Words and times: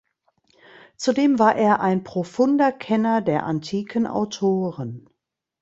Zudem 0.97 1.37
war 1.37 1.55
er 1.55 1.79
ein 1.79 2.03
profunder 2.03 2.71
Kenner 2.71 3.21
der 3.21 3.43
antiken 3.43 4.07
Autoren. 4.07 5.07